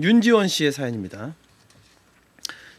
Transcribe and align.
윤지원 0.00 0.46
씨의 0.46 0.70
사연입니다. 0.70 1.34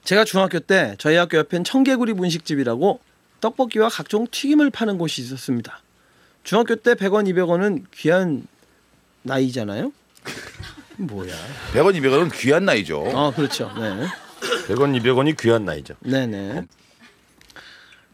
제가 0.05 0.23
중학교 0.23 0.59
때 0.59 0.95
저희 0.97 1.17
학교 1.17 1.37
옆엔 1.37 1.65
청개구리 1.65 2.13
분식집이라고 2.13 3.01
떡볶이와 3.41 3.89
각종 3.89 4.27
튀김을 4.31 4.69
파는 4.69 4.97
곳이 4.97 5.21
있었습니다. 5.21 5.81
중학교 6.43 6.75
때 6.77 6.93
100원, 6.93 7.27
200원은 7.33 7.83
귀한 7.93 8.47
나이잖아요. 9.23 9.91
뭐야? 10.97 11.33
100원 11.73 11.99
200원은 11.99 12.31
귀한 12.33 12.63
나이죠. 12.63 13.11
아 13.13 13.31
그렇죠. 13.35 13.69
네. 13.77 14.07
100원 14.69 14.97
200원이 15.01 15.37
귀한 15.37 15.65
나이죠. 15.65 15.95
네네. 15.99 16.65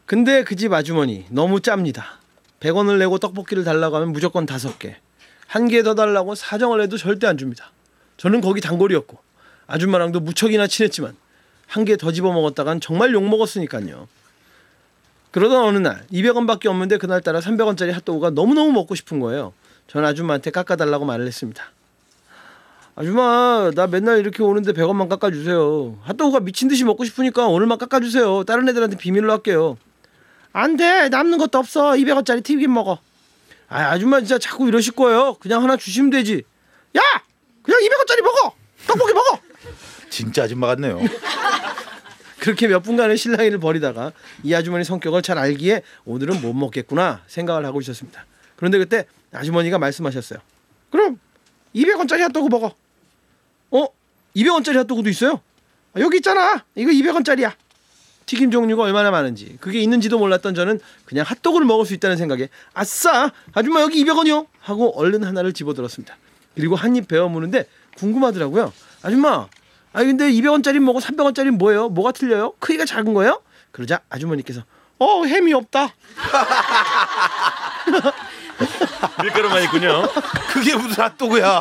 근데 0.06 0.42
그 0.42 0.56
집 0.56 0.72
아주머니 0.72 1.24
너무 1.30 1.60
짭니다. 1.60 2.18
100원을 2.60 2.98
내고 2.98 3.18
떡볶이를 3.18 3.62
달라고 3.62 3.94
하면 3.96 4.10
무조건 4.12 4.44
다섯 4.44 4.76
개. 4.80 4.96
한 5.46 5.68
개 5.68 5.82
더 5.82 5.94
달라고 5.94 6.34
사정을 6.34 6.82
해도 6.82 6.96
절대 6.98 7.26
안 7.28 7.38
줍니다. 7.38 7.70
저는 8.18 8.40
거기 8.42 8.60
단골이었고 8.60 9.18
아줌마랑도 9.66 10.20
무척이나 10.20 10.66
친했지만 10.66 11.16
한 11.66 11.84
개 11.84 11.96
더 11.96 12.12
집어 12.12 12.32
먹었다간 12.32 12.80
정말 12.80 13.12
욕 13.12 13.22
먹었으니까요. 13.28 14.08
그러던 15.32 15.64
어느 15.64 15.78
날 15.78 16.06
200원밖에 16.10 16.66
없는데 16.66 16.96
그날 16.96 17.20
따라 17.20 17.40
300원짜리 17.40 17.92
핫도그가 17.92 18.30
너무너무 18.30 18.72
먹고 18.72 18.94
싶은 18.94 19.20
거예요. 19.20 19.52
전 19.86 20.04
아줌마한테 20.04 20.50
깎아달라고 20.50 21.04
말을 21.04 21.26
했습니다. 21.26 21.62
아줌마 22.96 23.70
나 23.74 23.86
맨날 23.86 24.18
이렇게 24.18 24.42
오는데 24.42 24.72
100원만 24.72 25.08
깎아주세요. 25.10 25.98
핫도그가 26.02 26.40
미친 26.40 26.68
듯이 26.68 26.84
먹고 26.84 27.04
싶으니까 27.04 27.46
오늘만 27.46 27.76
깎아주세요. 27.78 28.44
다른 28.44 28.68
애들한테 28.68 28.96
비밀로 28.96 29.30
할게요. 29.30 29.76
안 30.52 30.76
돼 30.78 31.10
남는 31.10 31.36
것도 31.38 31.58
없어 31.58 31.90
200원짜리 31.92 32.42
튀김 32.42 32.72
먹어. 32.72 32.98
아 33.68 33.90
아줌마 33.90 34.18
진짜 34.20 34.38
자꾸 34.38 34.66
이러실 34.66 34.94
거예요. 34.94 35.34
그냥 35.34 35.62
하나 35.62 35.76
주시면 35.76 36.10
되지. 36.10 36.42
야 36.96 37.00
그냥 37.62 37.80
200원짜리 37.80 38.22
먹어. 38.22 38.54
떡볶이 38.86 39.12
먹어. 39.12 39.38
진짜 40.18 40.42
아줌마 40.42 40.66
같네요. 40.66 40.98
그렇게 42.40 42.66
몇 42.66 42.80
분간의 42.80 43.16
실랑이를 43.16 43.58
벌이다가 43.60 44.10
이 44.42 44.52
아주머니 44.52 44.82
성격을 44.82 45.22
잘 45.22 45.38
알기에 45.38 45.82
오늘은 46.06 46.40
못 46.40 46.54
먹겠구나 46.54 47.22
생각을 47.28 47.64
하고 47.64 47.80
있었습니다. 47.80 48.26
그런데 48.56 48.78
그때 48.78 49.06
아주머니가 49.32 49.78
말씀하셨어요. 49.78 50.40
그럼 50.90 51.20
200원짜리 51.76 52.18
핫도그 52.22 52.48
먹어. 52.48 52.74
어? 53.70 53.86
200원짜리 54.34 54.74
핫도그도 54.78 55.08
있어요? 55.08 55.40
아, 55.94 56.00
여기 56.00 56.16
있잖아. 56.16 56.64
이거 56.74 56.90
200원짜리야. 56.90 57.52
튀김 58.26 58.50
종류가 58.50 58.82
얼마나 58.82 59.12
많은지 59.12 59.56
그게 59.60 59.78
있는지도 59.80 60.18
몰랐던 60.18 60.54
저는 60.56 60.80
그냥 61.04 61.24
핫도그를 61.28 61.64
먹을 61.64 61.86
수 61.86 61.94
있다는 61.94 62.16
생각에 62.16 62.48
아싸 62.74 63.30
아줌마 63.52 63.82
여기 63.82 64.04
200원이요 64.04 64.48
하고 64.58 64.98
얼른 64.98 65.22
하나를 65.22 65.52
집어들었습니다. 65.52 66.16
그리고 66.56 66.74
한 66.74 66.96
입 66.96 67.06
베어 67.06 67.28
무는데 67.28 67.66
궁금하더라고요. 67.96 68.72
아줌마 69.02 69.46
아 69.92 70.02
근데 70.04 70.30
200원짜리 70.30 70.78
먹고 70.80 71.00
300원짜리 71.00 71.50
뭐예요? 71.50 71.88
뭐가 71.88 72.12
틀려요? 72.12 72.52
크기가 72.58 72.84
작은 72.84 73.14
거예요? 73.14 73.42
그러자 73.72 74.00
아주머니께서 74.10 74.62
어 74.98 75.24
햄이 75.24 75.52
없다. 75.54 75.88
밀가루만 79.22 79.62
있군요. 79.64 80.02
그게 80.52 80.74
무슨 80.76 81.04
핫도그야? 81.04 81.60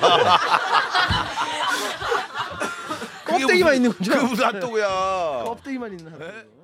껍데기만 3.25 3.75
있는 3.75 3.91
거죠? 3.93 4.11
그게 4.11 4.25
무슨 4.25 4.45
핫도그야? 4.45 4.87
껍데기만 5.45 5.91
있는 5.91 6.11
핫도그. 6.13 6.56